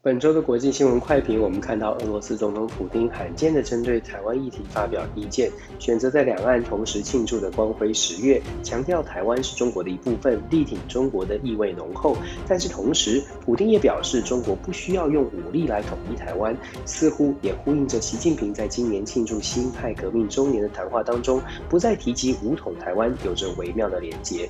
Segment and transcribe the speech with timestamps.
[0.00, 5.50] 本周的国际新闻快评，我们看到俄罗斯总统普丁罕见地针对台湾议题发表意见，
[5.80, 12.16] 选择在两岸同时庆祝的光辉十月，强调台湾是中国的一部分，力挺中国的意味浓厚。
[12.46, 16.56] 但是同时，普丁也表示，中国不需要用武力来统一台湾，
[16.86, 24.48] 似乎也呼应着习近平在今年庆祝辛亥革命周年的谈话当中，不再提及武统台湾，有着微妙的连结。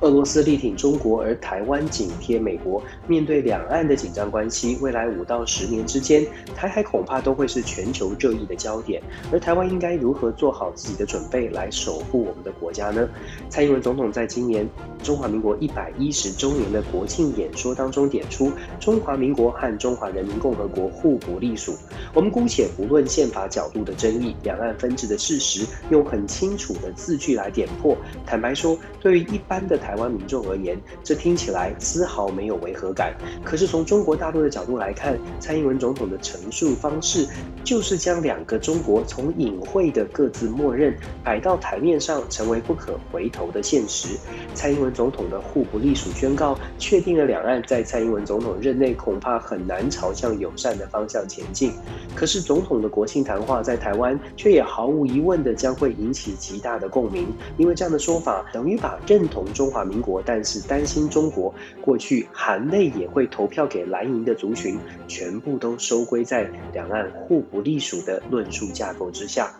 [0.00, 2.82] 俄罗斯力挺中国，而台湾紧贴美国。
[3.06, 9.02] 面对两岸的紧张关系，未来五到十年之间，台海恐怕都会是全球热议的焦点。
[9.32, 13.08] 而台湾应该如何做好自己的准备，来守护我们的国家呢？
[13.50, 14.64] 蔡英文总统在今年
[15.02, 21.74] 中华民国一百一十周年的国庆演说当中点出，中华民国和中华人民共和国互不隶属。
[22.14, 27.96] 我们姑且不论宪法角度的争议，两岸分治的事实，用很清楚的字句来点破。
[28.24, 33.12] 坦白说，对于一般的台湾民众而言，这听起来丝毫没有违和感。
[33.44, 37.26] 可是从中国大陆的角度来看，蔡英文总统的陈述方式，
[37.64, 44.16] 就是将两个中国从隐晦的各自默认摆到台面上，成为不可回头的现实。
[44.54, 51.72] 蔡英文总统的互不隶属宣告，确定了两岸在蔡英文总统任内恐怕很难朝向友善的方向前进。
[52.14, 57.26] 可是总统的国庆谈话在台湾，却也毫无疑问的将会引起极大的共鸣，
[57.58, 64.65] 因为这样的说法等于把认同中华民国，但是担心中国过去含泪也会投票给蓝营的族群，
[65.08, 69.54] 全部都收归在两岸互不隶属的论述架构之下。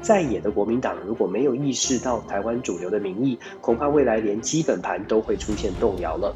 [0.00, 6.34] 在野的国民党如果没有意识到台湾主流的民意，恐怕未来连基本盘都会出现动摇了。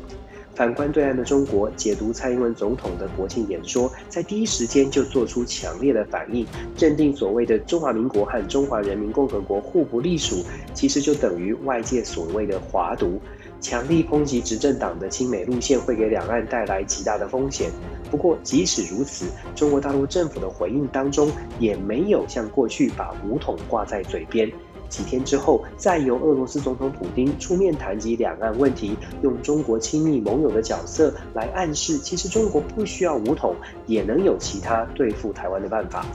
[0.55, 6.47] 反观对岸的中国，解读蔡英文总统的国庆演说，在第一时间就做出强烈的反应，
[6.79, 13.21] 认定所谓的中华民国和中华人民共和国互不隶属，其实就等于外界所谓的华独，
[13.65, 17.71] 强力抨击执政党的亲美路线会给两岸带来极大的风险。
[18.11, 19.25] 不过，即使如此，
[19.57, 24.53] 中国大陆政府的回应当中，也没有像过去把武统挂在嘴边。
[24.95, 33.57] 几天之后，再由俄罗斯总统普丁出面谈及两岸问题，用中国亲密盟友的角色来暗示，其实中国不需要武统，
[33.87, 36.07] 也能有其他对付台湾的办法。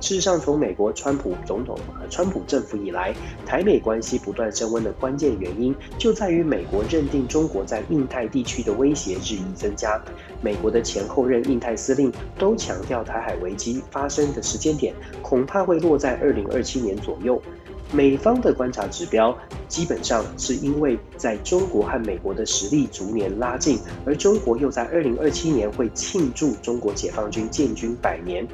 [0.00, 1.76] 事实上，从美国川普总统、
[2.08, 3.12] 川普政府以来，
[3.44, 10.00] 台美关系不断升温的关键原因，就在于美国认定中国在印太地区的威胁日益增加。
[10.40, 17.42] 美国的前后任印太司令都强调，台海危机发生的时间点恐怕会落在二零二七年左右。
[17.90, 28.46] 美方的观察指标基本上是因为在中国和美国的实力逐年拉近，而中国又在二零二七年会庆祝中国解放军建军百年，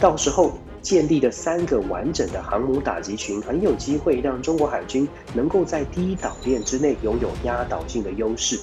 [0.00, 8.58] 到时候建立的三个完整的航母打击群，很有机会让中国海军能够在第一岛链之内拥有压倒性的优势。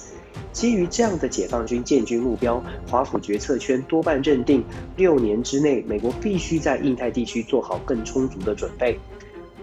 [0.52, 4.62] 基于这样的解放军建军目标，华府决策圈多半认定，
[4.96, 8.98] 六年之内美国必须在印太地区做好更充足的准备。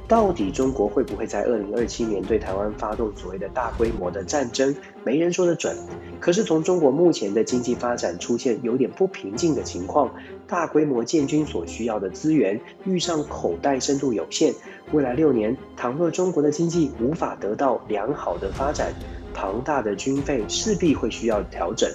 [0.07, 4.75] 到底中国会不会在二零二七年对台湾发动所谓的大规模的战争？
[5.03, 5.75] 没人说得准。
[6.19, 10.13] 可是从中国目前的经济发展出现有点不平静的情况，
[10.47, 14.53] 大规模建军所需要的资源遇上口袋深度有限，
[14.91, 18.93] 未来六年倘若中国的经济无法得到良好的发展，
[19.35, 21.87] 庞大的军费势必会需要调整。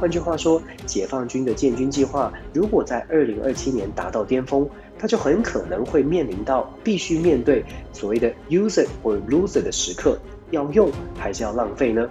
[0.00, 10.18] 换句话说，解放军的建军计划如果在二零二七年达到巅峰，它就很可能会面临到必须面对所谓的 use it or lose it 的时刻，
[10.50, 12.06] 要用还是要浪费呢？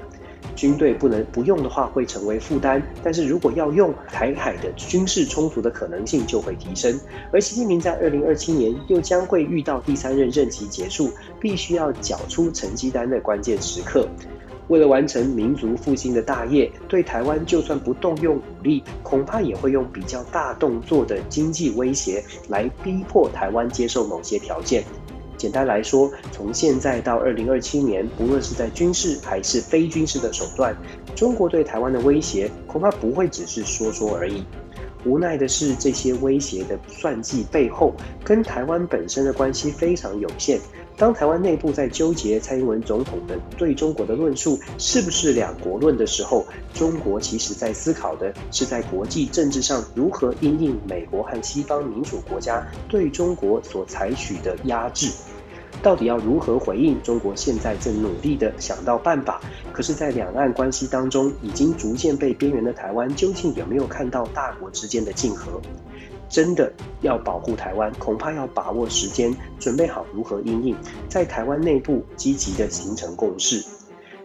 [0.55, 6.99] 军队不能不用的话会成为负担，但是如果要用，台海的军事冲突的可能性就会提升。
[7.31, 14.07] 而习近平在二零二七年又将会遇到第三任任期结束，必须要缴出成绩单的关键时刻。
[14.67, 24.83] 为了完成民族复兴的大业，对台湾就算不动用武力，恐怕也会用比较大动作的经济威胁来逼迫台湾接受某些条件。
[25.37, 30.75] 简单来说，从现在到二零二七年，不论是在军事还是非军事的手段，
[31.15, 34.43] 中国对台湾的威胁恐怕不会只是说说而已。
[35.05, 37.93] 无奈的是，这些威胁的算计背后，
[38.23, 40.59] 跟台湾本身的关系非常有限。
[40.97, 55.11] 当台湾内部在纠结蔡英文总统的对中国的论述是不是两国论的时候，中国其实在思考的是在国际政治上如何因应美国和西方民主国家对中国所采取的压制。
[55.83, 56.99] 到底要如何回应？
[57.03, 59.39] 中国现在正努力地想到办法。
[59.71, 65.61] 可是，在两岸关系当中，已经逐渐被边缘的台湾，究竟有没有看到大国之间的竞合？
[66.29, 66.71] 真的
[67.01, 70.75] 要保护台湾，恐怕要把握时间，准备好如何应应，
[71.07, 73.63] 在台湾内部积极的形成共识。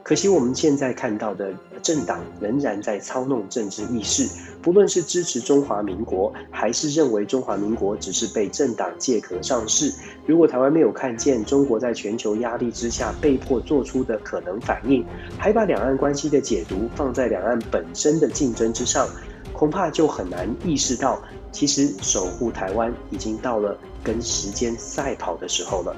[0.05, 4.29] 可惜我们现在看到的政党仍然在操弄政治意识，
[4.61, 9.95] 不论是支持中华民国，还是认为中华民国只是被政党借壳上市。
[10.27, 15.07] 如果台湾没有看见中国在全球压力之下被迫做出的可能反应，
[15.39, 19.09] 还把两岸关系的解读放在两岸本身的竞争之上，
[19.53, 21.23] 恐怕就很难意识到，
[21.53, 25.95] 其实守护台湾已经到了跟时间赛跑的时候了。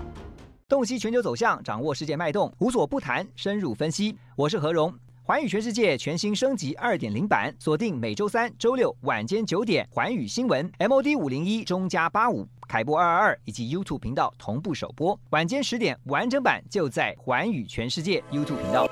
[0.68, 4.16] 洞悉全球走向，掌握世界脉动，无所不谈，深入分析。
[4.34, 4.92] 我是何荣，
[5.22, 18.88] 寰宇全世界全新升级二点零版，锁定每周三、周六晚间九点，寰宇新闻 MOD 五零一中加八五凯播二二二以及 YouTube 频道同步首播，晚间十点完整版就在寰宇全世界 YouTube 频道。